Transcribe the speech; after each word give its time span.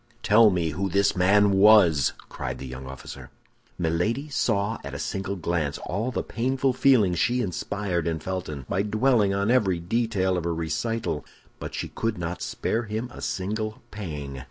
"Tell 0.23 0.49
me 0.49 0.69
who 0.71 0.89
this 0.89 1.15
man 1.15 1.51
was!" 1.51 2.13
cried 2.27 2.57
the 2.57 2.65
young 2.65 2.87
officer. 2.87 3.29
Milady 3.77 4.29
saw 4.29 4.79
at 4.83 4.95
a 4.95 4.97
single 4.97 5.35
glance 5.35 5.77
all 5.77 6.09
the 6.09 6.23
painful 6.23 6.73
feelings 6.73 7.19
she 7.19 7.39
inspired 7.39 8.07
in 8.07 8.17
Felton 8.19 8.65
by 8.67 8.81
dwelling 8.81 9.31
on 9.31 9.51
every 9.51 9.79
detail 9.79 10.37
of 10.39 10.43
her 10.43 10.55
recital; 10.55 11.23
but 11.59 11.75
she 11.75 11.91
would 12.01 12.17
not 12.17 12.41
spare 12.41 12.85
him 12.85 13.11
a 13.13 13.21
single 13.21 13.83
pang. 13.91 14.39